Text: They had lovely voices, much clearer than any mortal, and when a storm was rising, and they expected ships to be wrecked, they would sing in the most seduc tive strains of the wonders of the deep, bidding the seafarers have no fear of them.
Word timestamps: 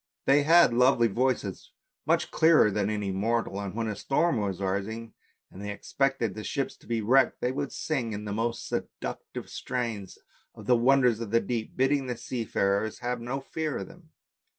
They 0.25 0.41
had 0.41 0.73
lovely 0.73 1.07
voices, 1.07 1.73
much 2.07 2.31
clearer 2.31 2.71
than 2.71 2.89
any 2.89 3.11
mortal, 3.11 3.61
and 3.61 3.75
when 3.75 3.85
a 3.87 3.95
storm 3.95 4.37
was 4.37 4.59
rising, 4.59 5.13
and 5.51 5.61
they 5.61 5.69
expected 5.69 6.43
ships 6.43 6.75
to 6.77 6.87
be 6.87 7.01
wrecked, 7.03 7.39
they 7.39 7.51
would 7.51 7.71
sing 7.71 8.11
in 8.11 8.25
the 8.25 8.33
most 8.33 8.67
seduc 8.67 9.19
tive 9.31 9.47
strains 9.47 10.17
of 10.55 10.65
the 10.65 10.75
wonders 10.75 11.19
of 11.19 11.29
the 11.29 11.39
deep, 11.39 11.77
bidding 11.77 12.07
the 12.07 12.17
seafarers 12.17 12.97
have 13.05 13.21
no 13.21 13.41
fear 13.41 13.77
of 13.77 13.89
them. 13.89 14.09